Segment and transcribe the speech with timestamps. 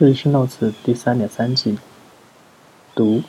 [0.00, 1.78] 这里是 Notes 第三点三季，
[2.94, 3.22] 读。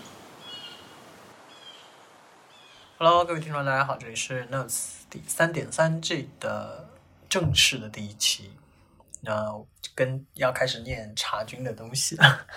[2.97, 6.87] Hello，各位听众，大家好，这里是 Notes 第三点三季的
[7.27, 8.53] 正式的第一期。
[9.19, 9.53] 那
[9.93, 12.47] 跟要开始念查君的东西了。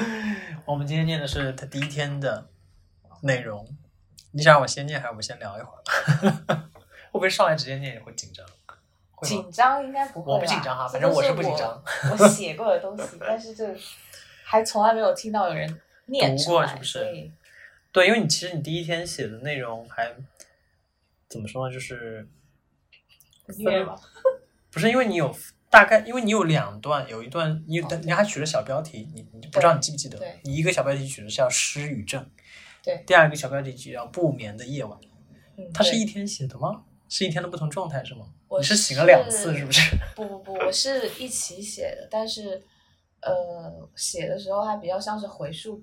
[0.66, 2.50] 我们今天念的是他第一天的
[3.22, 3.66] 内容。
[4.32, 5.82] 你想让我先念，还是我们先聊一会儿？
[7.10, 8.44] 会不会上来直接念也会紧张？
[9.22, 12.16] 紧张应该不会吧，我不紧张哈反正我是不紧张我。
[12.18, 13.74] 我写过的东西， 但是这
[14.44, 17.30] 还从来没有听到有人念出来，过是不是
[17.92, 20.14] 对，因为你其实你第一天写的内容还
[21.28, 21.72] 怎么说呢？
[21.72, 22.28] 就是。
[24.72, 25.32] 不是因为你有
[25.70, 30.18] 大概，因为你有两段，有一段你你还取了小标题，你你不知道你记不记得？
[30.42, 32.28] 你一个小标题取的是叫失语症，
[32.82, 34.98] 对第二个小标题就叫不眠的夜晚。
[35.72, 36.82] 它是一天写的吗？
[37.08, 38.26] 是一天的不同状态是吗？
[38.48, 39.96] 我你是醒了两次是是不是？
[40.16, 42.64] 不不不，我是一起写的，但是
[43.20, 45.82] 呃，写的时候还比较像是回溯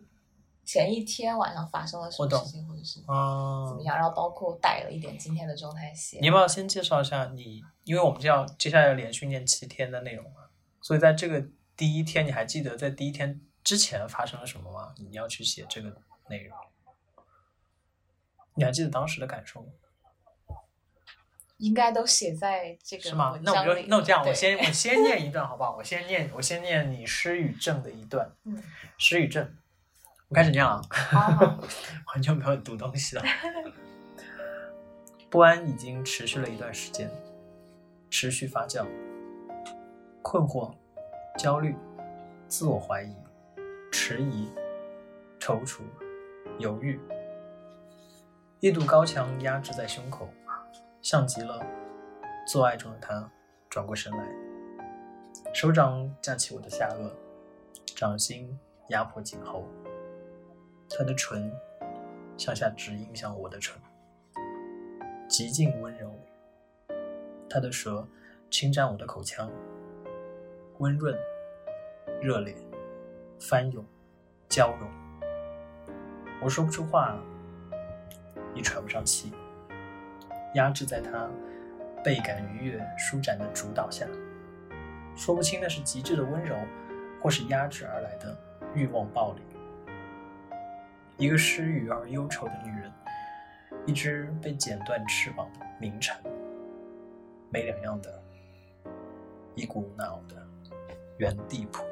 [0.66, 6.28] 前一天晚上发生了什么事情，或者是啊怎么样，然后包括带了一点今天的状态写你。
[6.28, 7.62] 要不要先介绍一下你？
[7.84, 10.42] 因为我们就要接下来要连续念七天的内容嘛，
[10.82, 11.46] 所以在这个
[11.76, 14.94] 第一天，你还记得在第一天之前发生了什么吗？
[14.98, 15.90] 你要去写这个
[16.30, 16.58] 内容，
[18.56, 19.68] 你还记得当时的感受吗？
[21.58, 23.40] 应该都写在这个是吗？
[23.44, 25.76] 那我就那我这样，我先我先念一段好不好？
[25.78, 28.62] 我先念我先念你失语症的一段，嗯，
[28.98, 29.48] 失语症，
[30.28, 30.82] 我开始念了啊。
[30.90, 31.58] 好好，
[32.08, 33.24] 很久没有读东西了。
[35.30, 37.10] 不安已经持续了一段时间，
[38.10, 38.86] 持续发酵，
[40.22, 40.76] 困惑、
[41.38, 41.76] 焦虑、
[42.48, 43.16] 自我怀疑、
[43.92, 44.52] 迟疑、
[45.40, 45.80] 踌躇、
[46.60, 47.00] 犹豫，
[48.60, 50.30] 一堵高墙压制在胸口，
[51.04, 51.62] 像极了
[52.48, 53.30] 做爱中的他
[53.70, 54.26] 转过身来，
[55.54, 57.12] 手掌架起我的下颚，
[57.94, 59.68] 掌心压迫颈后。
[60.90, 61.52] 他的唇
[62.38, 63.76] 向下直印向我的唇，
[65.28, 66.10] 极尽温柔。
[67.50, 68.08] 他的舌
[68.50, 69.52] 侵占我的口腔，
[70.78, 71.14] 温润、
[72.22, 72.56] 热烈、
[73.42, 73.86] 翻涌、
[74.48, 74.90] 交融。
[76.42, 77.20] 我说不出话，
[78.56, 79.34] 也喘不上气，
[80.54, 81.30] 压制在他
[82.04, 84.06] 倍感愉悦、舒展的主导下，
[85.16, 86.56] 说不清那是极致的温柔，
[87.22, 88.38] 或是压制而来的
[88.74, 89.42] 欲望暴力。
[91.18, 92.92] 一个失语而忧愁的女人，
[93.86, 96.20] 一只被剪断翅膀的鸣蝉，
[97.50, 98.22] 没两样的，
[99.56, 100.36] 一股脑的
[101.18, 101.84] 原地扑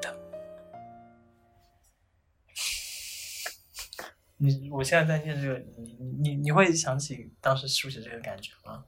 [4.42, 8.84] 你，我现在在念这个，你你你你会想起当时书写这个感觉吗？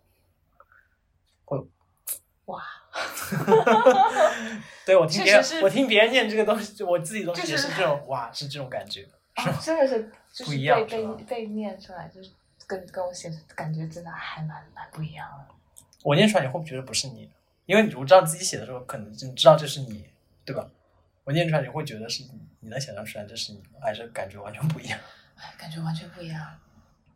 [1.45, 1.57] 会。
[2.45, 2.61] 哇，
[4.85, 9.07] 对我听别人我听别人念这个东西，我自己东西也是是这种哇，是这种感觉。
[9.35, 12.31] 啊真的是是不一样被被被念出来，就是
[12.67, 15.53] 跟跟我写的感觉真的还蛮蛮不一样的。
[16.03, 17.29] 我念出来你会不会觉得不是你？
[17.65, 20.05] 因为我知道自己写的时候，可能就知道这是你，
[20.43, 20.69] 对吧？
[21.23, 23.63] 我念出来你会觉得是你，你能想象出来这是你？
[23.81, 24.99] 还是感觉完全不一样？
[25.35, 26.41] 哎，感觉完全不一样。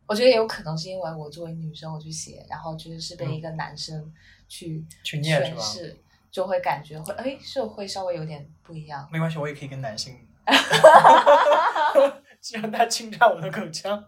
[0.06, 4.10] 我觉得也有可能是因为我作为女生我去写，然后觉得是被一个男生
[4.48, 9.06] 去嗯去念是吧诠释，就会感觉会哎是会稍微有点不一样。
[9.12, 10.18] 没关系，我也可以跟男性
[12.40, 14.02] 既然他侵占我的口腔，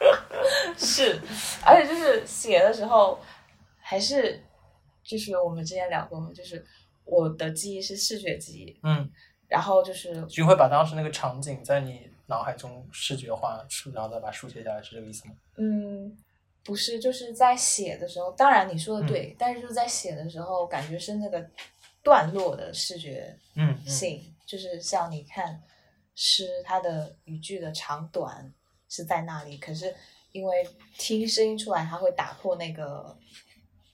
[0.78, 1.20] 是，
[1.64, 3.18] 而且就是写的时候，
[3.78, 4.42] 还是
[5.02, 6.64] 就是我们之前聊过，就是
[7.04, 9.10] 我的记忆是视觉记忆，嗯，
[9.48, 15.34] 然后就是你会把当时那个场景在你脑海中视觉化出，然后再把书写下来，是这个意思吗？
[15.56, 16.16] 嗯，
[16.64, 19.36] 不是，就是在写的时候，当然你说的对，嗯。
[19.38, 21.48] 但是就是在写的时候，感觉是那个
[22.02, 23.88] 段落的视觉嗯嗯。
[23.88, 25.62] 性，就是像你看
[26.14, 28.52] 诗，它的语句的长短
[28.88, 29.94] 是在那里，可是
[30.32, 33.16] 因为听声音出来，它会打破那个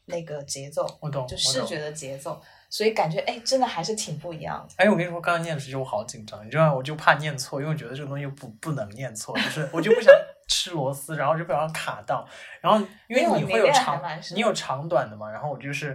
[0.07, 1.29] 那个节奏，我懂，我懂。
[1.29, 2.43] 就视觉的节奏，
[2.73, 4.75] 所以感觉哎，真的还是挺不一样的。
[4.79, 10.11] 哎，我跟你说，刚刚念的时候我好紧张，你知道吗，我就怕念错，因为我觉得这个东西不不能念错，就是我就不想
[10.49, 12.27] 吃螺丝，然后就不想卡到，
[12.63, 12.79] 然后
[13.09, 14.03] 因为你会有长
[14.35, 15.95] 你有长短的嘛，然后我就是，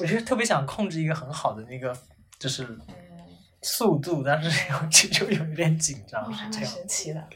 [0.00, 1.92] 我就是特别想控制一个很好的那个
[2.38, 2.88] 就是嗯，
[3.62, 6.70] 速度，但是又 就就有一点紧张，是这样。
[6.70, 7.28] 神奇的。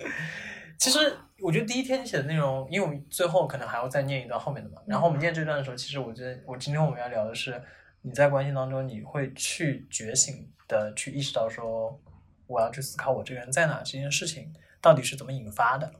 [0.78, 4.76] 其实我觉得第一天写的内容，因为我们最后可能还要再念一段后面的嘛。
[4.87, 7.61] 然后我们念这段的时候，其实我觉得我今天我们要聊的是
[8.02, 12.00] 你在关系当中，你会去觉醒的去意识到说，
[12.47, 15.93] 我要去思考我这个人在哪这件事情到底是怎么引发的。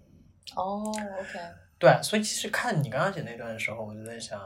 [0.57, 1.39] 哦，OK，
[1.79, 4.41] 对，所以其实看你刚刚写那段的时候，我就在想，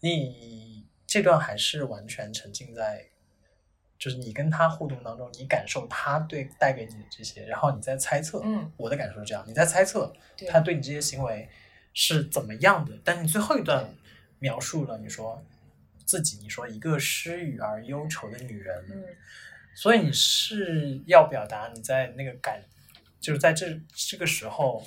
[0.00, 3.04] 你这段还是完全沉浸在
[3.98, 8.40] 就是你跟他互动当中，你感受他对带给你的这些，然后你在猜测。
[8.44, 11.48] 嗯，我的感受是这样，你在猜测对他对你这些行为
[11.92, 13.92] 是怎么样的，但你最后一段
[14.38, 15.42] 描述了你说
[16.06, 19.04] 自己，你说一个失语而忧愁的女人，嗯
[19.74, 22.64] 所以你是要表达你在那个感，
[23.20, 24.82] 就是在这这个时候，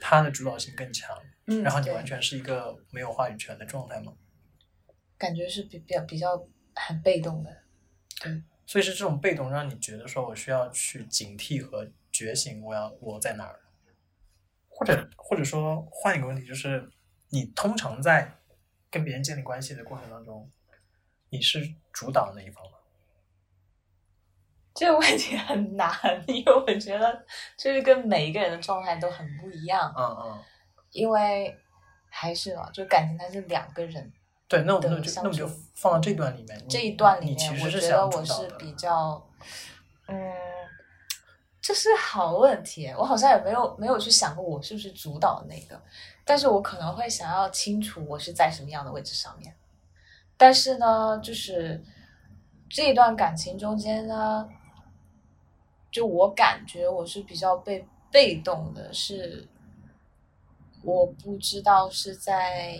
[0.00, 1.14] 他的主导性更强，
[1.48, 4.14] 嗯，然后你完全是一个没有话语权的状态吗？
[5.18, 7.64] 感觉是比比较比较很被动的。
[8.20, 13.60] 对所以是这种被动让你觉得说我需要去警惕和觉醒，我要我在哪儿，
[14.68, 16.88] 或者或者说换一个问题，就是
[17.28, 18.38] 你通常在
[18.90, 20.50] 跟别人建立关系的过程当中，
[21.30, 21.60] 你是
[21.92, 22.72] 主导那一方吗？
[24.74, 25.90] 这个问题很难，
[26.28, 27.24] 因为我觉得
[27.56, 30.42] 就是跟每一个人的状态都很不一样，嗯嗯，
[30.90, 31.58] 因为
[32.10, 34.12] 还是啊，就感情它是两个人。
[34.46, 39.26] 对，那我们就那我们就放到这段里面，这一段里面，我实是觉得我是比较，
[40.08, 40.32] 嗯，
[41.66, 42.86] 这是好问题。
[42.96, 45.82] 我好像也没有没有去想过我是不是主导那个，
[46.24, 49.52] 但是我可能会想要清楚我是在什么样的位置上面。
[50.36, 51.82] 但是呢，就是
[52.70, 54.48] 这一段感情中间呢，
[55.90, 59.48] 就我感觉我是比较被被动的，是
[60.84, 62.78] 我不知道是在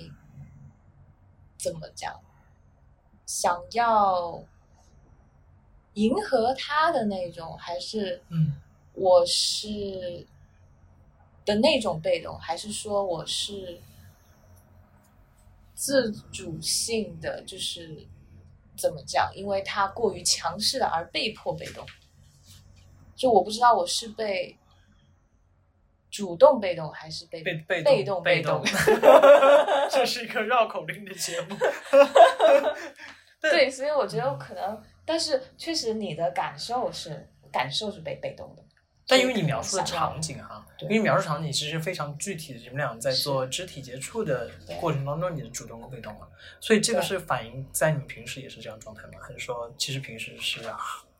[1.58, 2.14] 怎么讲，
[3.26, 4.40] 想要
[5.94, 8.54] 迎合他的那种，还是嗯
[8.96, 10.26] 我是
[11.44, 13.78] 的那种被动，还是说我是
[15.74, 18.06] 自主性的，就是
[18.76, 19.30] 怎么讲？
[19.36, 21.86] 因为他过于强势了而被迫被动。
[23.14, 24.58] 就我不知道我是被
[26.10, 28.62] 主动被动还是被被被被动被动，
[29.90, 31.56] 这是一个绕口令的节目。
[33.40, 38.62] 对，所以我觉得可能，但是确实你的感受是感受是被被动的，
[39.08, 40.88] 但因为你描述的场景哈，对。
[40.88, 44.50] 因为描述场景其实非常具体的，你们俩在做肢体接触的
[44.80, 46.26] 过程当中，你的主动跟被动嘛，
[46.60, 49.12] 所以这个是反映在你平时也是这样状态吗？
[49.22, 50.78] 还是说其实平时是啊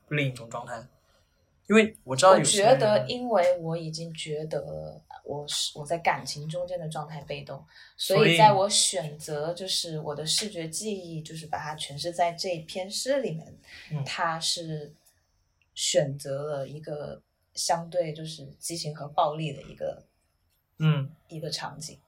[0.08, 0.84] 另一种状态？
[1.68, 7.64] 因为我知道我有些觉得，因为我已经觉得我是我在感情中间的状态被动，
[7.96, 13.58] 所所以以在我选择就是我的视觉记忆，就是把它诠释在这篇诗里面，
[13.90, 14.04] 嗯。
[14.04, 14.94] 它是
[15.74, 17.20] 选择了一个
[17.56, 20.06] 相对就是激情和暴力的一个
[20.78, 21.98] 嗯一个场景。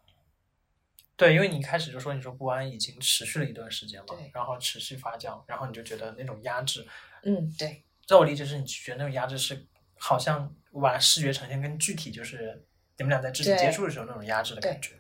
[1.17, 6.87] 对，因为你一开始就说你说不安已经持续了一段时间嘛对，然后持续发酵，然后你就觉得那种压制，
[7.25, 9.67] 嗯，对，在我理解是你觉得那种压制是
[9.99, 12.65] 好像我把视觉呈现跟具体，就是
[12.97, 14.95] 你们俩在肢体接触的时候那种压制的感觉。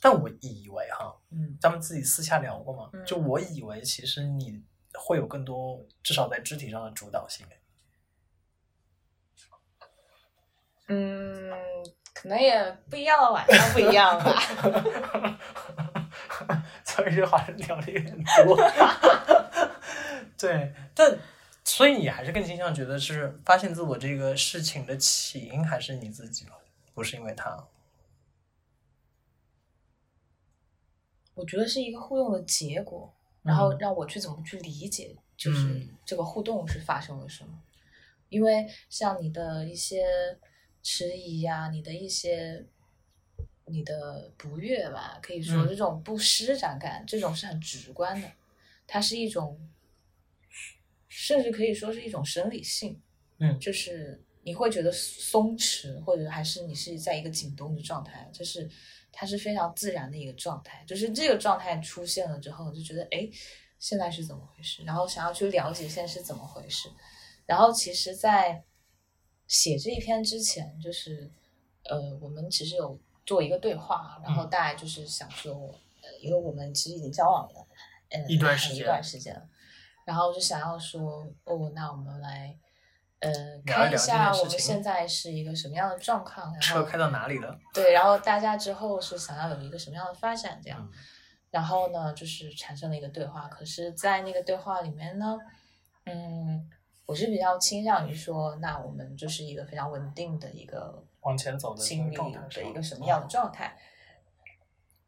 [0.00, 4.62] 但我以为哈，嗯咱们自己私下聊过嘛，嗯就我以为其实你
[4.94, 7.44] 会有更多，至少在肢体上的主导性。
[10.92, 11.50] 嗯，
[12.12, 15.38] 可能也不一样的晚上不一样吧。
[16.84, 18.56] 所以就好像聊的有点多。
[20.36, 21.18] 对，但
[21.64, 26.52] 所以你还是更倾向觉得是发现自我这个事情的起因还是你自己吗？
[26.92, 27.66] 不是因为他。
[31.34, 33.10] 我觉得是一个互动的结果，
[33.42, 37.58] 然后嗯让我去怎么去理解，就是嗯这个互动是发生了什么。
[38.28, 40.04] 因为像你的一些
[40.82, 42.66] 迟疑呀、你的一些
[43.66, 48.30] 你的不悦吧，可以说嗯这种不施展感，这种是很直观的，
[48.86, 49.58] 它是一种，
[51.08, 53.00] 甚至可以说是一种生理性，
[53.38, 58.68] 嗯就是你会觉得松弛，或者还是你是在一个紧绷的状态，就是
[59.12, 60.84] 它是非常自然的一个状态。
[60.86, 63.28] 就是这个状态出现了之后，就觉得哎，
[63.78, 64.82] 现在是怎么回事？
[64.82, 66.88] 然后想要去了解现在是怎么回事。
[67.46, 68.64] 然后其实，在
[69.52, 71.30] 写这一篇之前，就是
[71.84, 75.52] 呃，我们其实有做一个对话，然后嗯大概就是想说，
[76.00, 77.66] 呃，因为我们其实已经交往了，
[78.08, 79.46] 嗯，一段时间一段时间了，
[80.06, 82.56] 然后就想要说，哦，那我们来。
[83.20, 83.30] 呃，
[83.64, 87.56] 看一下我们现在是一个什么样的状况，然后车开到哪里了？
[87.72, 90.80] 对，然后大家之后是想要有一个什么样的发展，这样。
[90.80, 90.98] 嗯
[91.52, 93.46] 然后呢，就是产生了一个对话。
[93.46, 95.36] 可是，在那个对话里面呢，
[96.06, 96.66] 嗯，
[97.06, 103.76] 我是比较倾向于说，那我们就是一个非常稳定的一个往前走的心理的一个什么样的状态。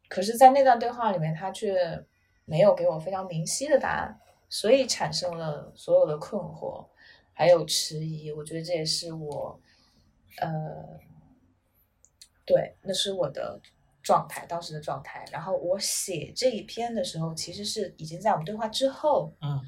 [0.07, 2.05] 可是，在那段对话里面，他却
[2.45, 6.85] 没有给我非常明晰的答案，所以产生了所有的困惑，
[7.33, 8.31] 还有迟疑。
[8.31, 9.59] 我觉得这也是我，
[10.41, 10.99] 呃，
[12.45, 13.59] 对，那是我的
[14.03, 15.25] 状态，当时的状态。
[15.31, 19.59] 然后我写这一篇的时候，其实是已经在我们对话之后，嗯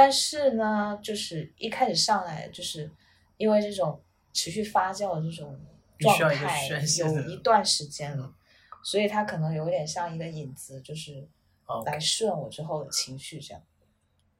[0.00, 2.88] 但是呢，就是一开始上来，就是
[3.36, 4.00] 因为这种
[4.32, 5.58] 持续发酵的这种
[5.98, 8.34] 状态有一段时间了嗯，
[8.84, 11.26] 所以它可能有点像一个影子，就是
[11.66, 13.60] 哦来顺我之后的情绪这样。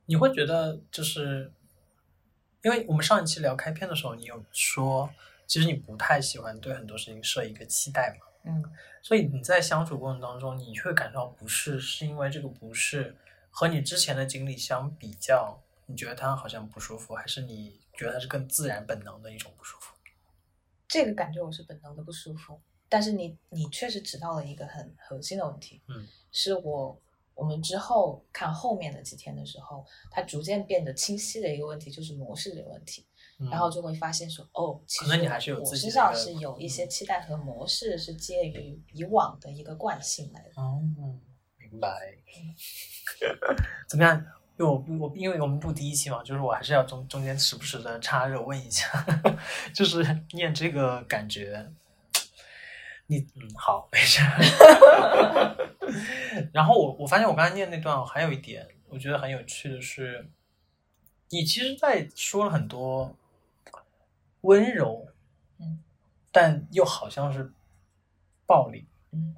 [0.06, 1.50] 你会觉得就是，
[2.62, 5.10] 因为我们上一期聊开篇的时候，你有说，
[5.48, 8.62] 其实你不太喜欢对很多事情设一个期待嘛，嗯，
[9.02, 13.16] 所以你在相处过程当中，你会感到不适，是因为这个不适
[13.58, 19.96] 和你之前的经历相比较，你觉得它好像不舒服，还是你觉得它是更自然本能的一种不舒服？
[20.86, 27.02] 这个感觉我是本能的不舒服，但是你你确实指到了一个很核心的问题，嗯，是我
[27.34, 33.04] 我们之后看后面的几天的时候，它逐渐变得清晰的一个问题，就是模式这个问题，
[33.40, 40.62] 嗯然后就会发现说，哦，其实你还是有我身上是有一些期待和模式是介于以往的一个惯性来的。
[40.62, 40.80] 哦，
[41.70, 42.14] 明白。
[43.88, 44.24] 怎么样？
[44.58, 48.88] 因为我不我因为我们录第一期嘛，就是我还是要中中间时不时的插热问一下，
[49.72, 51.70] 就是念这个感觉，
[53.06, 54.20] 你嗯好没事。
[56.52, 60.28] 然后我我发现我刚才念那段还有一点我觉得很有趣的是，
[61.30, 63.14] 你其实在说了很多
[64.40, 65.06] 温柔，
[65.60, 65.82] 嗯，
[66.32, 67.52] 但又好像是
[68.44, 69.36] 暴力，嗯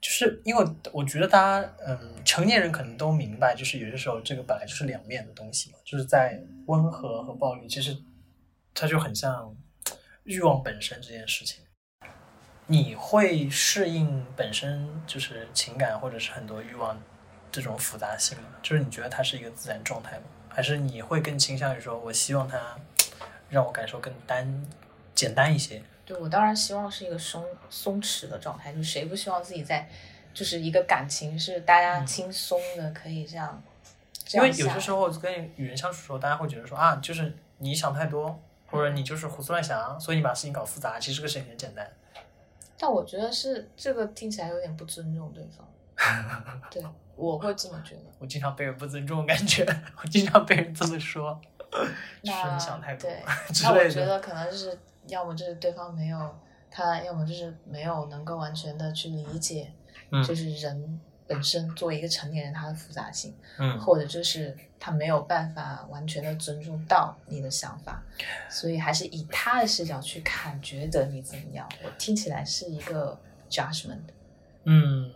[0.00, 7.96] 就是因为我觉得大家，嗯，成年人可能都明白，就是有些时候这个本来就是两面的东西嘛，就是在温和和暴力，其实
[8.72, 9.54] 它就很像
[10.24, 11.62] 欲望本身这件事情。
[12.66, 16.98] 你会适应本身就是情感或者是很多欲望
[17.52, 18.44] 这种复杂性吗？
[18.62, 20.24] 就是你觉得它是一个自然状态吗？
[20.48, 22.78] 还是你会更倾向于说，我希望它
[23.48, 24.66] 让我感受更单
[25.14, 25.82] 简单一些？
[26.10, 29.88] 对我当然希望是一个松松弛的状态，就谁不希望自己在
[30.34, 33.62] 就是一个感情是大家嗯轻松的，可以这样。
[34.24, 40.98] 这因为有些时候跟与人相处的时候，大家会觉得说啊，就是你想太多，或者你就是胡思乱想，所以你把事情搞复杂。
[40.98, 41.88] 其实这个事情很简单。
[42.76, 48.02] 但我觉得是这个听起来有点不尊重对方， 对我会这么觉得。
[48.18, 49.64] 我经常被人不尊重，感觉
[50.02, 51.40] 我经常被人这么说，
[51.70, 53.88] 就是那你想太多对，之那我。
[53.88, 54.76] 觉得可能是
[55.06, 56.38] 要么就是对方没有
[56.70, 59.72] 他，要么就是没有能够完全的去理解，
[60.10, 68.02] 嗯就是人本身作为一个成年人他的复杂性，嗯或者就是他没有办法完全的尊重到你的想法，
[68.48, 71.68] 所以还是以他的视角去看，觉得你怎么样？
[71.84, 73.98] 我听起来是一个 judgment。
[74.64, 75.10] 嗯，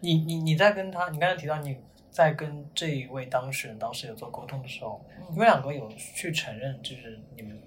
[0.00, 1.76] 你你你在跟他，你刚才提到你
[2.10, 7.58] 在跟这一位当事人当时有做沟通的时候，你们两个有去承认就是你们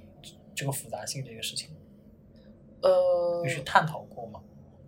[0.56, 1.70] 这个复杂性这个事情，
[2.82, 4.42] 呃有，去探讨过吗？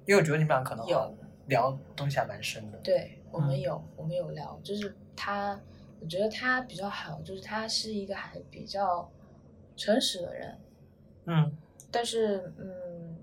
[0.06, 1.18] 因为我觉得你们俩可能有
[1.48, 2.78] 聊东西还蛮深的。
[2.80, 3.60] 对我们嗯。
[3.60, 5.60] 有，我们有聊，就是他，
[6.00, 9.12] 我觉得他比较好，就是他是一个还比较
[9.76, 10.60] 诚实的人，
[11.26, 11.58] 嗯。
[11.92, 13.18] 但是嗯，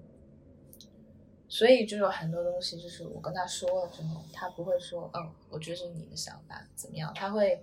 [1.49, 7.63] 所以就有很多东西，就是我跟他说了之后，他不会说，哦，我觉得你的想法怎么样，他会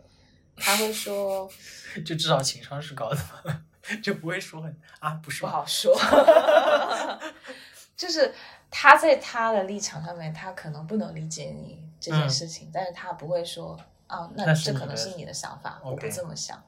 [0.56, 1.50] 他会说
[2.06, 3.66] 就至少情商是高的嘛，
[3.98, 5.96] 就不会说很啊不是不好说，
[7.98, 8.34] 就是
[8.72, 13.78] 他在他的立场上面，他可能不能理解你这件事情，但是他不会说
[14.08, 16.62] 啊，那这可能是你的想法，我不这么想，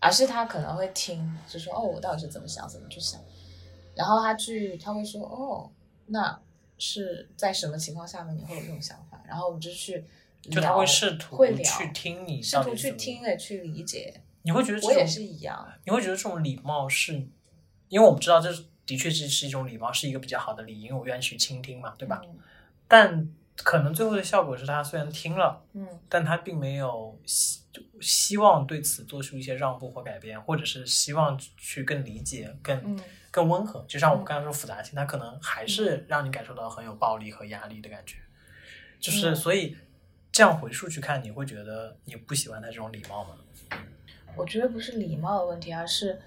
[0.00, 3.20] 而是他可能会听，就说哦，我到底是怎么想，怎么去想，
[3.94, 5.70] 然后他去他会说哦，
[6.06, 6.38] 那
[6.78, 10.04] 是在什么情况下面你会有这种想法，然后我们就去
[10.42, 17.14] 就他聊会试图去听你试图去听的去理解，你会觉得这我也种是一样，你会觉得这种礼貌是，
[17.88, 18.48] 因为我们知道这
[18.86, 22.22] 的确是是一种礼貌，是一个比较好的礼仪，因为我愿意去倾听嘛，对吧？
[22.24, 22.38] 嗯
[22.86, 27.60] 但可能最后的效果是他虽然听了，嗯但他并没有希
[28.00, 33.00] 希望对此做出一些让步或改变，或者是希望去更理解、更、嗯
[33.32, 33.84] 更温和。
[33.88, 38.18] 就像我刚才说复杂性，他可能还是让你感受到很有暴力和压力的感觉。
[39.00, 39.76] 就是嗯所以
[40.30, 43.30] 这样回溯去看，你会觉得你不喜欢他这种礼貌吗？
[44.36, 46.20] 我觉得不是礼貌的问题，而是，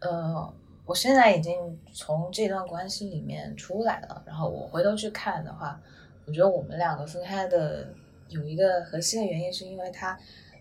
[0.00, 5.80] 呃，我现在已经从这段关系里面出来了，然后我回头去看的话，
[6.26, 7.88] 我觉得我们两个分开的
[8.28, 10.18] 有一个核心的原因，是因为他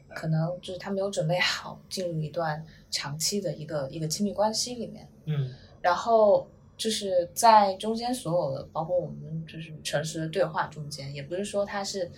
[0.09, 5.53] 可能就是他没有准备好进入一段长期的一个一个亲密关系里面，嗯。
[5.81, 12.11] 然后就是在中间所有的，包括我们就是诚实的对话中间，也不是说他是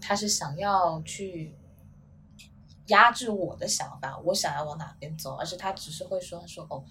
[0.00, 1.54] 他是想要去
[2.86, 6.84] 压制我的想法，我想要往哪边走，而是他只是会说，他说哦，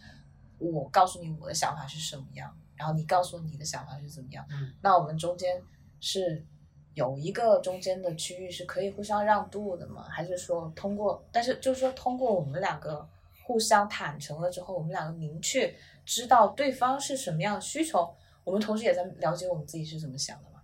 [0.58, 5.62] 我告诉你我的想法是什么样，然后你告诉我你的想法是怎么样，嗯那我们中间
[6.00, 6.46] 是
[6.94, 10.08] 有一个中间的区域是可以互相让渡的吗？
[10.10, 11.24] 还是说通过？
[11.32, 13.08] 但是就是说通过我们两个
[13.44, 15.74] 互相坦诚了之后，我们两个明确
[16.06, 20.62] 知道对方是什么样的需求，我们同时也在了解我们自己是怎么想的嘛，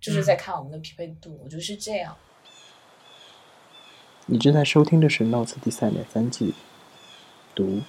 [0.00, 1.38] 就是在看我们的匹配度。
[1.42, 2.16] 我觉得是这样。
[4.32, 6.54] 你正在收听的是《Notes》第三点三季
[7.52, 7.80] 读。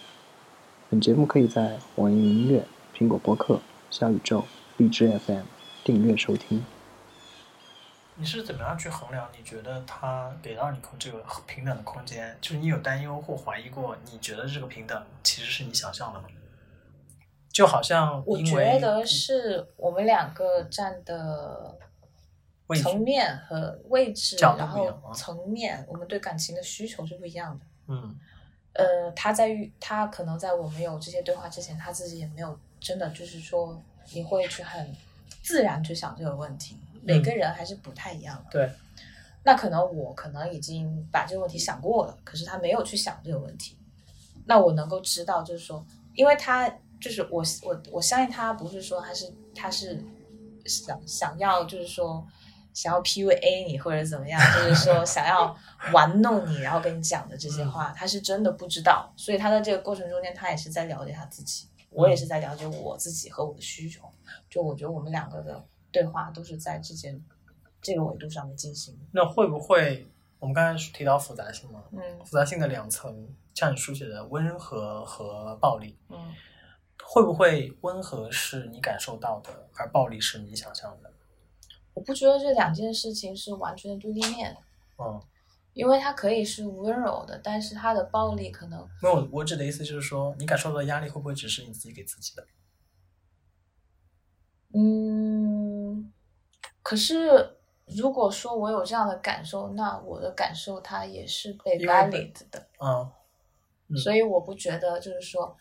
[0.90, 2.66] 本节目可以在网易云音乐、
[2.98, 4.44] 苹果播客、小宇宙、
[4.78, 5.44] 荔枝 FM
[5.84, 6.66] 订阅收听。
[8.16, 9.30] 你是怎么样去衡量？
[9.38, 13.96] 你觉得他给到你空这个平等的空间，就是你有担忧或怀疑过？
[14.12, 16.26] 你觉得这个平等其实是你想象的吗？
[17.52, 21.78] 就好像我觉得是我们两个站的
[22.76, 27.66] 层面和位置，然后层面，我们对感情的需求是不一样的。
[27.88, 28.18] 嗯。
[28.74, 33.78] 呃，他在遇他可能在我们有这些对话之前，他自己也没有真的就是说，
[34.14, 34.96] 你会去很
[35.44, 36.78] 自然去想这个问题。
[37.02, 38.50] 每个人还是不太一样的。
[38.50, 38.72] 对。
[39.44, 43.76] 那可能我可能已经把这个问题想过了，可是他没有去想这个问题。
[44.46, 45.86] 那我能够知道，就是说，
[46.16, 46.70] 因为他
[47.02, 50.02] 就是我我我相信他不是说他是他是
[50.66, 52.26] 想想要就是说。
[52.74, 55.56] 想要 PUA 你或者怎么样， 就是说想要
[55.94, 59.12] 玩弄你，然后跟你讲的这些话，他是真的不知道。
[59.16, 64.04] 所以他在这个过程中间，他也是在了解他自己，我也是在了解我自己和我的需求。
[64.50, 67.22] 就我觉得我们两个的对话都是在之间
[67.82, 68.98] 这个维度上面进行。
[69.12, 70.08] 那会不会
[70.40, 71.84] 我们刚才提到复杂性嘛？
[71.92, 76.34] 嗯，复杂性的两层，像你书写的温和和暴力，嗯，
[77.04, 81.11] 会不会温和是你感受到的，而暴力是你想象的？
[82.02, 84.58] 我不觉得这两件事情是完全的对立面，
[84.98, 85.22] 嗯，
[85.74, 89.30] 因为它可以是温柔的，但是它的暴力可能没有。
[89.32, 92.44] 我指的意思就是说，你感受到的压力会不会只是你自己给自己的？
[94.74, 96.12] 嗯，
[96.82, 105.56] 可是如果说我有这样的感受，那我的感受它也是被 valid 的，嗯，所以我不觉得就是说，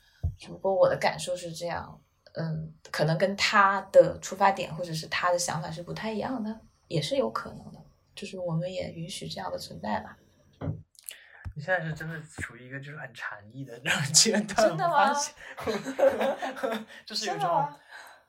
[0.48, 1.99] 如果我的感受是这样。
[2.34, 7.80] 嗯，可能跟他的出发点或者是他的想法是不太一样的，也是有可能的。
[8.14, 10.16] 就是我们也允许这样的存在吧。
[11.56, 15.12] 你现在是真的处于一个就是很禅意的这种阶段，真的吗？
[17.04, 17.68] 就是有这种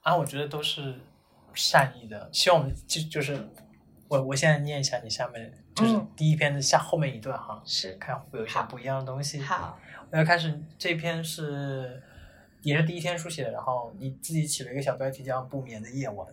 [0.02, 1.00] 啊，我觉得都是
[1.54, 2.28] 善意的。
[2.34, 3.48] 希望我们就就是
[4.08, 9.40] 我我现在念一下你下面就是第一篇的下后面一段哈，是看会有一些不一样的东西。
[9.42, 9.78] 好，
[10.10, 12.02] 我要开始这篇是。
[12.63, 16.28] 也是第一天书写的，然后你自己起了一个小标题叫“不眠的夜晚”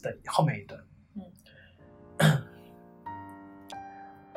[0.00, 0.80] 的后面一段。
[2.18, 2.42] 嗯，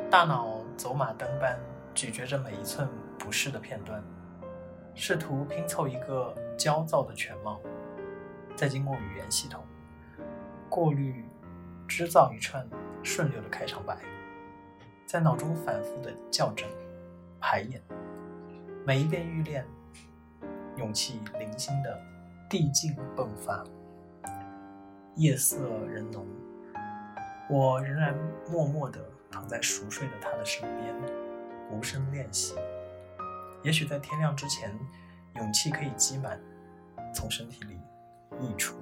[0.09, 1.57] 大脑走马灯般
[1.93, 2.85] 咀嚼着每一寸
[3.17, 4.03] 不适的片段，
[4.93, 7.61] 试图拼凑一个焦躁的全貌，
[8.53, 9.63] 再经过语言系统
[10.69, 11.23] 过滤，
[11.87, 12.67] 织造一串
[13.03, 13.97] 顺溜的开场白，
[15.05, 16.67] 在脑中反复的校正、
[17.39, 17.81] 排演，
[18.85, 19.65] 每一遍欲练。
[20.81, 22.01] 勇气零星的
[22.49, 23.63] 递进迸发，
[25.15, 26.25] 夜色人浓，
[27.47, 28.17] 我仍然
[28.49, 30.95] 默默地躺在熟睡的他的身边，
[31.69, 32.55] 无声练习。
[33.63, 34.75] 也许在天亮之前，
[35.35, 36.41] 勇气可以积满，
[37.13, 37.77] 从身体里
[38.39, 38.75] 溢出。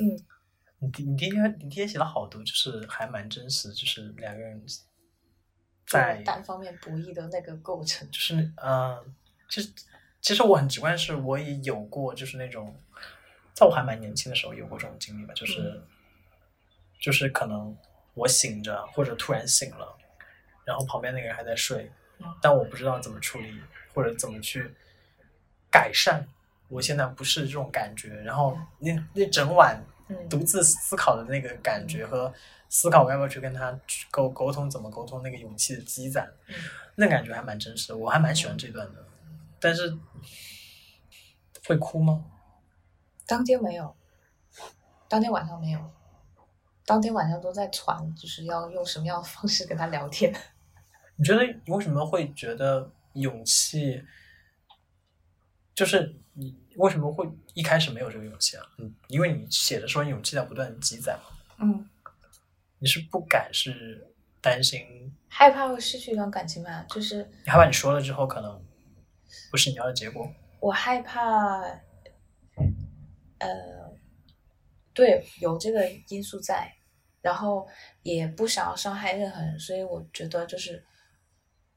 [0.00, 0.18] 嗯，
[0.80, 4.60] 你你今天你今天写了好多，就是还蛮真实，就是两个人。
[5.86, 8.98] 在单方面博弈的那个构成，就是嗯，
[9.48, 9.70] 其实
[10.20, 12.74] 其实我很直观，是我也有过，就是那种，
[13.52, 15.82] 在我还蛮年轻的时候有过这种经历吧，就是
[17.00, 17.76] 就是可能
[18.14, 19.96] 我醒着或者突然醒了，
[20.64, 21.90] 然后旁边那个人还在睡，
[22.40, 23.60] 但我不知道怎么处理
[23.92, 24.74] 或者怎么去
[25.70, 26.26] 改善，
[26.68, 29.78] 我现在不是这种感觉，然后那那整晚
[30.28, 32.32] 独自思考的那个感觉和。
[32.70, 33.78] 思考我要不要去跟他
[34.10, 35.22] 沟沟通，怎么沟通？
[35.22, 36.28] 那个勇气的积攒，
[36.96, 39.06] 那感觉还蛮真实的，我还蛮喜欢这段的。
[39.60, 39.96] 但是
[41.68, 42.24] 会哭吗？
[43.26, 43.94] 当天没有，
[45.08, 45.92] 当天晚上没有，
[46.84, 50.34] 当天晚上都在传，就是要用什么样的方式跟他聊天。
[51.14, 54.04] 你觉得你为什么会觉得勇气？
[55.76, 58.64] 就是你为什么会一开始没有这个勇气啊？
[58.78, 61.24] 嗯，因为你写的时候勇气在不断积攒嘛。
[61.58, 61.88] 嗯。
[62.80, 64.06] 你是不敢，是
[64.42, 66.84] 担心，害怕会失去一段感情吧？
[66.90, 68.62] 就是你害怕你说了之后，可能
[69.50, 70.30] 不是你要的结果。
[70.60, 71.62] 我害怕，
[73.38, 73.48] 呃，
[74.92, 76.70] 对，有这个因素在，
[77.22, 77.66] 然后
[78.02, 80.84] 也不想要伤害任何人，所以我觉得就是，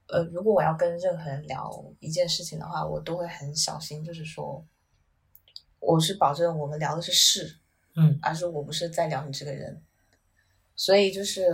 [0.09, 4.65] 呃，如果我要跟任何人聊一件事情的话，我都会很小心，就是说，
[5.79, 7.57] 我是保证我们聊的是事，
[7.95, 9.81] 嗯而是我不是在聊你这个人。
[10.75, 11.51] 所以就是，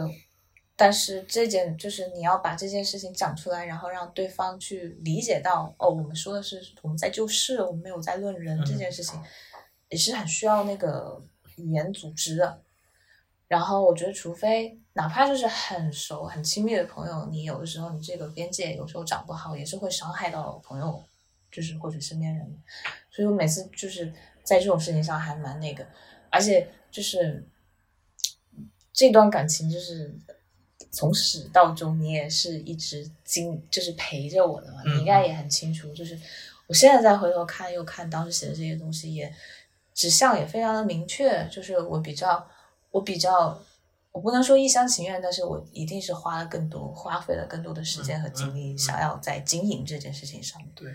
[0.75, 9.17] 但是这件就是你要把这件事情讲出来，然后让对方去理解到，哦，我们说的是我们在就事，我们没有在论人、嗯这件事情，
[9.89, 11.23] 也是很需要那个
[11.55, 12.62] 语言组织的。
[13.47, 21.03] 然后我觉得，除非哪怕就是很熟、很亲密的朋友，你有的时候你这个边界有时候长不好，也是会伤害到朋友，
[21.53, 22.61] 就是或者身边人。
[23.11, 24.11] 所以我每次就是
[24.43, 25.87] 在这种事情上还蛮那个，
[26.29, 27.47] 而且就是
[28.91, 30.13] 这段感情就是
[30.91, 35.93] 从始到终，你也是一直经就是陪着我的嘛，嗯你应该也很清楚。
[35.93, 36.19] 就是
[36.67, 39.33] 我现在再回头看，又看当时写的这些东西，也
[39.93, 42.45] 指向也非常的明确，就是我比较
[42.91, 43.63] 我比较。
[44.13, 50.71] 我不能说一厢情愿，但是我一定是花了更多，花费了更多的时间和精力，想要在经营这件事情上面。
[50.75, 50.91] 对，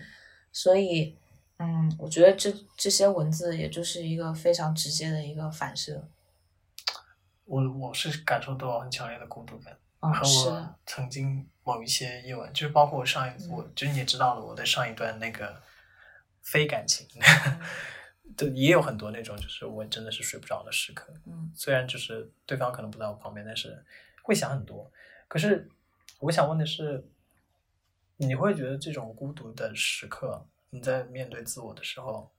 [0.52, 1.16] 所以，
[1.58, 6.08] 嗯，我觉得这这些文字也就是一个非常直接的一个反射。
[7.44, 15.62] 我我是感受到很强烈的孤独感，嗯，和，我曾经某一些夜晚，就是包括我上一，嗯我就是你也知道了，我的上一段那个
[16.42, 17.60] 非感情，嗯
[18.36, 21.12] 对，也有很多那种，就是我真的是睡不着的时刻。
[21.26, 23.82] 嗯虽然就是对方可能不在我旁边，但是
[24.22, 24.92] 会想很多。
[25.26, 25.68] 可是
[26.20, 27.02] 我想问的是，
[28.18, 32.30] 你会觉得这种孤独的时刻，你在面对自我的时候，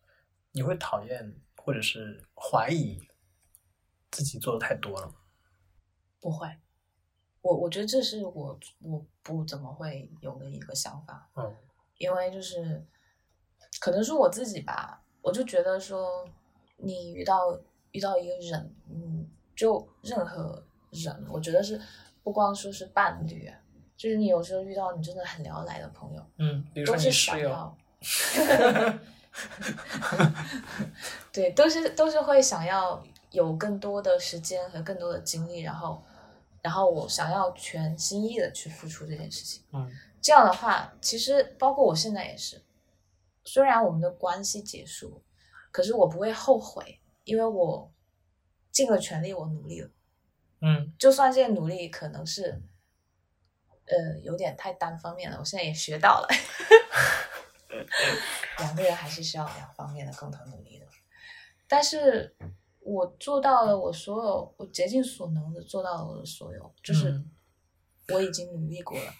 [0.51, 2.99] 你会讨厌或者是怀疑
[4.11, 5.15] 自己做的太多了吗？
[6.19, 6.47] 不会。
[7.41, 11.55] 我我觉得这是我我不怎么会有的一个想法，嗯
[11.97, 12.85] 因为就是
[13.79, 16.27] 可能是我自己吧，我就觉得说，
[16.75, 17.57] 你遇到
[17.91, 20.61] 遇到一个人，嗯，就任何
[20.91, 21.81] 人，我觉得是
[22.21, 23.57] 不光说是伴侣，啊
[23.99, 27.49] 就是你有时候遇到你真的很聊得来的朋友，嗯，比如说都是你室友，
[28.01, 28.99] 想要，
[31.33, 36.01] 对，都是都是会想要有更多的时间和更多的精力，然后，
[36.61, 39.61] 然后我想要全心意的去付出这件事情。
[39.73, 42.61] 嗯这样的话，其实包括我现在也是，
[43.43, 45.21] 虽然我们的关系结束，
[45.71, 47.91] 可是我不会后悔，因为我
[48.71, 49.89] 尽了全力，我努力了。
[50.61, 52.61] 嗯就算这些努力可能是，
[53.89, 56.27] 呃，有点太单方面了，我现在也学到了，
[58.59, 60.85] 两个人还是需要两方面的共同努力的。
[61.67, 62.35] 但是
[62.79, 67.31] 我做到了我所有，我竭尽所能的做到了我的所有，就是嗯
[68.09, 69.13] 我已经努力过了。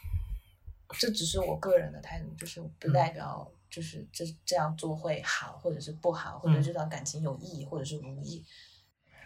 [0.98, 8.44] 这只是我个人的态度，就是不代表就是这这样做会好，或者是不好，或者嗯这段感情有意义，或者是无意。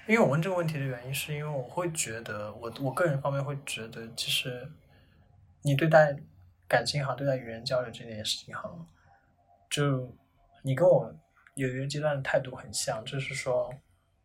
[0.06, 4.70] 因为我问这个问题的原因，是因为我会觉得，我我个人方面会觉得，其实
[5.64, 6.16] 你对待
[6.68, 8.86] 感情好，对待与人交流这件事情好，
[9.70, 10.14] 就
[10.62, 11.14] 你跟我
[11.56, 13.74] 有一个阶段的态度很像，就是说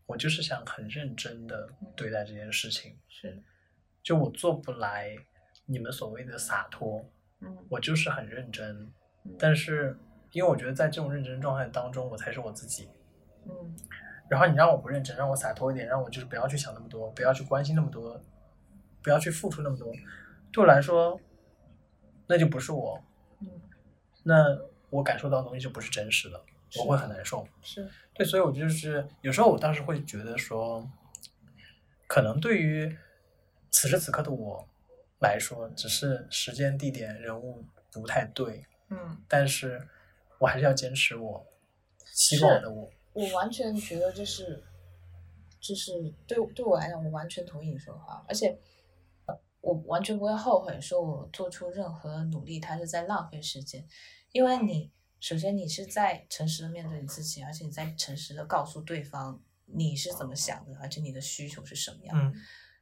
[0.07, 3.43] 我就是想很认真的对待这件事情，是，
[4.03, 5.17] 就我做不来
[5.67, 7.05] 你们所谓的洒脱，
[7.41, 7.57] 嗯。
[7.69, 8.91] 我就是很认真
[9.25, 9.97] 嗯，但是
[10.33, 12.91] 因为我觉得在这种认真状态当中，我才是我自己。
[13.45, 13.77] 嗯。
[14.29, 18.21] 然后你让我不认真，让我洒脱一点，让我就是不要去想那么多，不要去关心那么多，
[19.03, 19.91] 不要去付出那么多，
[20.53, 21.19] 对我来说，
[22.29, 23.03] 那就不是我，
[23.41, 23.49] 嗯，
[24.23, 24.57] 那
[24.91, 26.41] 我感受到的东西就不是真实的，
[26.79, 27.47] 我会很难受。
[27.63, 30.89] 是，对，所以我就是有时候我当时会觉得说，
[32.07, 32.97] 可能对于
[33.71, 34.69] 此时此刻的我
[35.21, 39.17] 来说，只是时间、地点、人物不太对，嗯。
[39.27, 39.89] 但是
[40.39, 41.47] 我还是要坚持我
[42.05, 42.91] 希望的我。
[43.15, 44.63] 我完全觉得就是，
[45.61, 45.93] 就是
[46.27, 48.57] 对对我来讲，我完全同意你说的话，而且
[49.69, 53.87] 我完全不会后悔说我做出任何努力，它是在浪费时间，
[54.33, 62.17] 因为你首先你是在诚实的面对你自己，而且你在诚实的告诉对方你是怎么想的，而且你的需求是什么样。
[62.17, 62.35] 嗯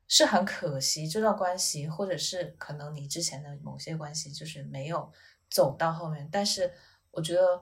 [0.08, 5.12] 是很可惜这段关系，或者是可能你之前的某些关系就是没有
[5.50, 6.72] 走到后面，但是
[7.10, 7.60] 我觉得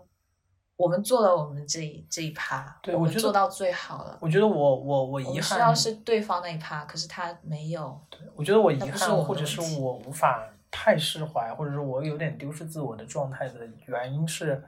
[0.76, 4.18] 我们做了我们这一这一趴，对我觉得们做到最好了。
[4.20, 8.00] 我觉得我我我我遗憾们需要是对方那一趴，可是他没有。
[8.10, 14.64] 对我觉得我遗憾，或者是我无法太释怀，或者是我有点丢失自我的状态的原因是，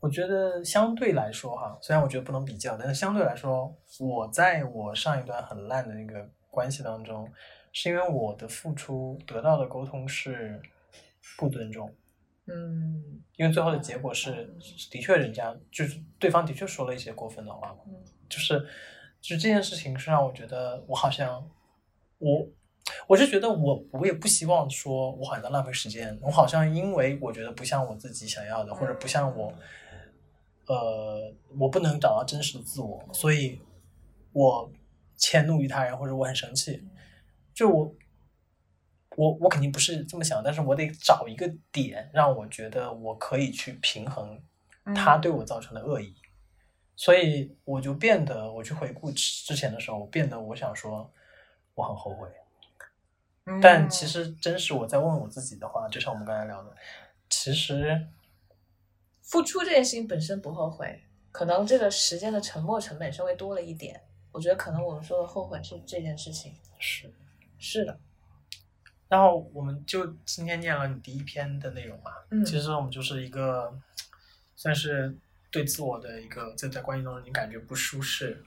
[0.00, 7.30] 我觉得相对来说哈，虽然我觉得不能比较，但是相对来说，我在我上一段很烂的那个关系当中，
[7.72, 10.62] 是因为我的付出得到的沟通是
[11.36, 11.92] 不尊重，
[12.46, 13.20] 嗯。
[13.36, 14.48] 因为最后的结果是，
[14.90, 17.78] 的确人家就是对方的确说了一些过分的话嘛。
[17.86, 17.94] 嗯。
[18.28, 18.58] 就是
[19.20, 21.48] 就是这件事情是让我觉得我好像
[22.18, 22.46] 我
[23.06, 29.52] 我是觉得我我也不希望说我好像在浪费时间，我好像因为我觉得不像我自己想要的，或者不像我
[30.66, 33.60] 呃，我不能找到真实的自我，所以
[34.32, 34.70] 我
[35.16, 36.82] 迁怒于他人，或者我很生气，
[37.52, 37.94] 就我
[39.16, 44.42] 我我肯定不是这么想，但是我得找一个点，让我觉得我可以去平衡
[44.94, 46.14] 他对我造成的恶意，
[46.96, 51.12] 所以我就变得，我去回顾之前的时候，我变得我想说
[51.74, 52.28] 我很后悔，
[53.60, 56.76] 但其实真是我在问我自己的话，就像我们刚才聊的，
[57.28, 58.08] 其实。
[59.26, 61.00] 付出这件事情本身不后悔，
[61.32, 63.98] 可能这个时间的沉没成本稍微多了一点。
[64.30, 66.52] 我觉得可能我们说的后悔是这件事情。
[66.78, 67.10] 是，
[67.58, 67.98] 是的。
[69.14, 73.72] 然后我们就今天念了你第一篇的内容嘛，嗯，其实我们就是一个
[74.56, 75.16] 算是
[75.52, 78.42] 对自我的一个在在关系中你感觉不舒适，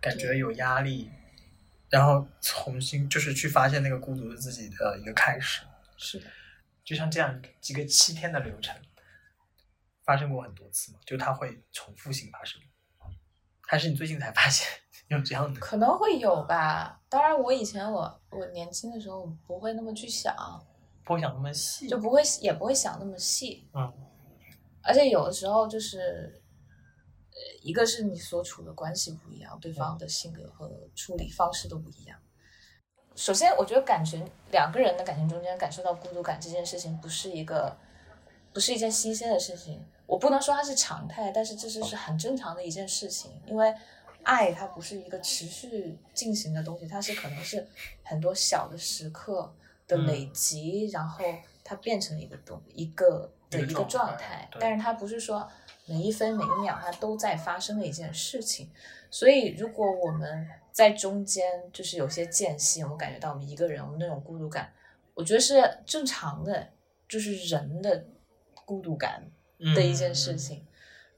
[0.00, 1.08] 感觉有压力，
[1.88, 5.62] 然后重新就是去发现那个孤独的自己的一个开始。
[5.96, 6.26] 是的，
[6.82, 8.74] 就像这样几个七天的流程。
[10.02, 10.98] 发生过很多次嘛？
[11.06, 12.60] 就它会重复性发生，
[13.60, 14.66] 还是你最近才发现
[15.10, 15.60] 有这样的？
[15.60, 17.00] 可能会有吧。
[17.08, 20.34] 当然，我以前我我年轻的时候不会那么去想，
[21.04, 23.68] 不会想那么细，就不会也不会想那么细。
[23.74, 23.92] 嗯。
[24.82, 26.42] 而且有的时候就是，
[27.30, 32.18] 呃，一个是你所处的关系不一样，对方的性格和处理方式都不一样。
[33.14, 37.76] 首先，我觉得感情两个人的感情中间感受到孤独感这件事情，不是一个
[38.54, 39.84] 不是一件新鲜的事情。
[40.06, 43.74] 我不能说它是常态，但是这是是很正常的一件事情，因为
[44.22, 47.66] 爱它不是一个持续进行的东西，它是可能是
[48.02, 49.54] 很多小的时刻
[49.86, 51.24] 的累积，然后
[51.64, 55.48] 它变成一个东一个的一个状态，但是它不是说
[55.86, 58.70] 每一分每一秒它都在发生的一件事情，
[59.10, 64.72] 所以如果我们在中间就是有些间隙，我们感觉到我们一个人我们那种孤独感，
[65.14, 66.68] 我觉得是正常的，
[67.08, 68.06] 就是人的
[68.64, 69.30] 孤独感。
[69.74, 70.66] 的一件事情，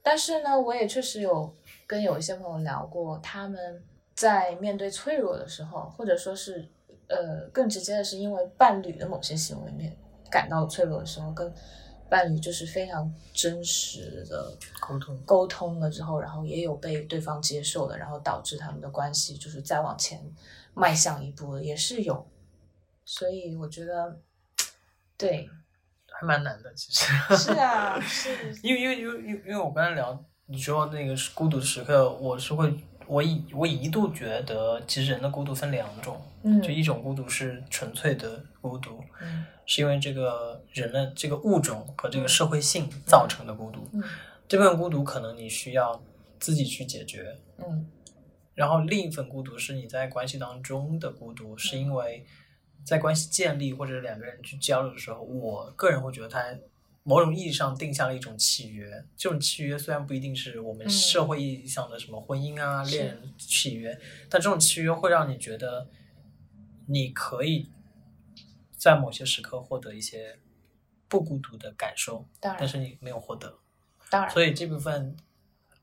[0.01, 1.55] 但是呢，我也确实有
[1.93, 3.79] 跟有一些朋友聊过，他们
[4.15, 6.67] 在面对脆弱的时候，或者说是
[7.07, 9.95] 呃更直接的是因为伴侣的某些行为面
[10.31, 11.53] 感到脆弱的时候，跟
[12.09, 15.21] 伴侣就是非常真实的沟通。
[15.23, 20.19] 沟通了之后，然后也有被对方接受的，然后导致他们的关系就是再往前
[20.73, 22.27] 迈向一步的，也是有，
[23.05, 24.19] 所以我觉得
[25.15, 25.47] 对。
[26.15, 27.05] 还蛮难的，其实。
[27.35, 28.29] 是啊，是
[28.63, 30.11] 因为因为因为因为因为我刚才聊
[30.47, 32.73] 你说那个是孤独的时刻，我是会
[33.07, 44.03] 我一我一度觉得，其实人的孤独分两种，嗯，就一种孤独是纯粹的孤独，嗯，是因为这个人的这个物种和这个社会性造成的孤独，嗯，
[44.47, 46.03] 这份孤独可能你需要
[46.39, 47.87] 自己去解决，嗯，
[48.53, 52.25] 然后另一份孤独是你在关系当中的孤独，是因为。
[52.85, 56.43] 在关系建立或者两个人去交流的时候，我个人会觉得它
[57.03, 59.05] 某种意义上定下了一种契约。
[59.15, 65.89] 这种契约虽然不一定是我们社会意义上的什么婚姻啊、恋人契约，但这种契约会让你觉得
[66.87, 67.69] 你可以
[68.71, 70.39] 在某些时刻获得一些
[71.07, 73.59] 不孤独的感受，但是你没有获得。
[74.09, 75.15] 当然，所以这部分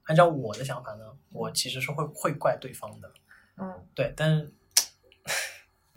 [0.04, 3.12] 按照我的想法呢，我其实是会会怪对方的。
[3.56, 4.52] 嗯，对，但 是。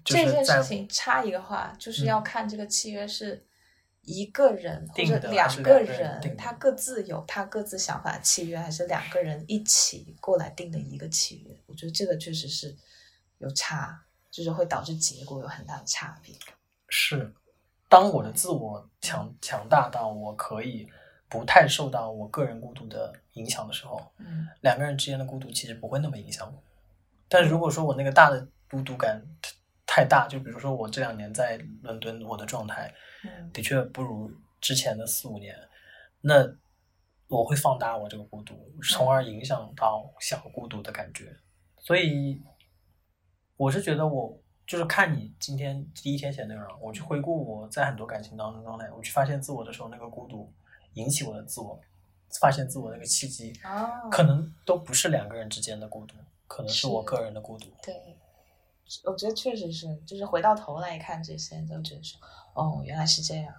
[0.06, 3.42] 这件事情插一个话，就是要看这个契约是
[4.04, 11.58] 一个人或者两个人，他各自有他各自想法的契约，还是两个人一起过来定的一个契约？
[11.66, 12.76] 我觉得这个确实是
[13.38, 16.36] 有差，就是会导致结果有很大的差别。
[16.90, 17.34] 是，
[17.88, 20.88] 当我的自我强强大到我可以
[21.30, 26.62] 不太受到我个人孤独的影响的时候，嗯，两个人之间的孤独其实不会那么影响我。
[27.30, 29.24] 但如果说我那个大的孤独感，
[29.96, 32.92] 太大，就比如说我这两年在伦敦，我的状态
[33.54, 35.56] 的确不如之前的四五年，
[36.20, 36.52] 那
[37.28, 38.56] 我会放大我这个孤独，
[38.90, 41.38] 从而影响到小孤独的感觉。
[41.78, 42.42] 所以
[43.56, 50.52] 我是觉得，我就是看你今天第一天写内容，我去回顾我在很多感情当中状态，我去发现自我的时候，那个孤独
[50.96, 51.80] 引起我的自我
[52.42, 53.54] 发现自我那个契机，
[54.10, 56.16] 可能都不是两个人之间的孤独，
[56.48, 57.68] 可能是我个人的孤独。
[57.84, 57.94] 对。
[59.06, 62.20] 我觉得确实是，就是回到头来看这些，都觉得说，
[62.54, 63.54] 哦，原来是这样。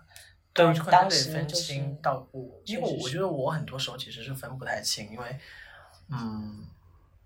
[0.53, 5.41] 对，当时分清到我，因为我觉得我很多时候其实是分不太清，因为，
[6.09, 6.65] 嗯，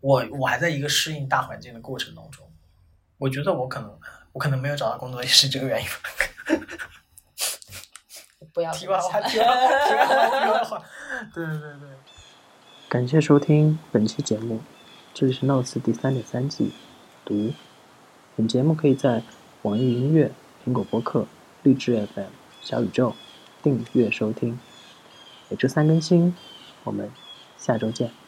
[0.01, 2.51] 我我还在一个适应大环境的过程当中，
[3.18, 4.01] 我觉得我可能
[4.33, 5.88] 我可能没有找到工作也是这个原因。
[8.55, 9.94] 不要 题外话，题外话，题
[10.51, 10.83] 外话，
[11.35, 11.88] 对对对对。
[12.88, 14.62] 感谢收听本期节目，
[15.12, 16.73] 这里是 Notes 第三点三季
[17.27, 17.53] 读。
[18.38, 19.24] 本节目可以在
[19.62, 20.31] 网易音乐、
[20.64, 21.27] 苹果播客、
[21.64, 22.29] 荔枝 FM、
[22.62, 23.12] 小宇宙
[23.64, 24.57] 订阅收听，
[25.48, 26.33] 每周三更新。
[26.85, 27.11] 我们
[27.57, 28.28] 下周见。